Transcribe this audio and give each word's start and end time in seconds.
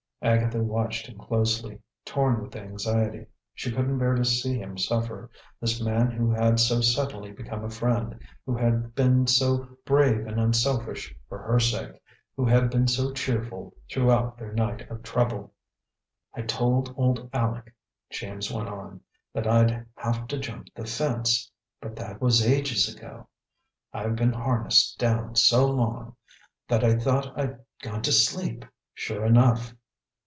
Agatha 0.23 0.61
watched 0.61 1.07
him 1.07 1.17
closely, 1.17 1.81
torn 2.05 2.43
with 2.43 2.55
anxiety. 2.55 3.25
She 3.55 3.71
couldn't 3.71 3.97
bear 3.97 4.13
to 4.13 4.23
see 4.23 4.55
him 4.59 4.77
suffer 4.77 5.31
this 5.59 5.81
man 5.81 6.11
who 6.11 6.29
had 6.29 6.59
so 6.59 6.79
suddenly 6.79 7.31
become 7.31 7.63
a 7.63 7.71
friend, 7.71 8.19
who 8.45 8.55
had 8.55 8.93
been 8.93 9.25
so 9.25 9.67
brave 9.83 10.27
and 10.27 10.39
unselfish 10.39 11.11
for 11.27 11.39
her 11.41 11.59
sake, 11.59 11.99
who 12.35 12.45
had 12.45 12.69
been 12.69 12.87
so 12.87 13.11
cheerful 13.11 13.73
throughout 13.91 14.37
their 14.37 14.53
night 14.53 14.87
of 14.91 15.01
trouble. 15.01 15.55
"I 16.35 16.43
told 16.43 16.93
old 16.95 17.27
Aleck," 17.33 17.73
James 18.11 18.51
went 18.51 18.69
on, 18.69 19.01
"that 19.33 19.47
I'd 19.47 19.87
have 19.95 20.27
to 20.27 20.37
jump 20.37 20.67
the 20.75 20.85
fence; 20.85 21.49
but 21.81 21.95
that 21.95 22.21
was 22.21 22.45
ages 22.45 22.95
ago. 22.95 23.25
I've 23.91 24.17
been 24.17 24.33
harnessed 24.33 24.99
down 24.99 25.35
so 25.35 25.65
long, 25.65 26.15
that 26.67 26.83
I 26.83 26.95
thought 26.95 27.33
I'd 27.41 27.57
gone 27.81 28.03
to 28.03 28.11
sleep, 28.11 28.65
sure 28.93 29.25
enough." 29.25 29.73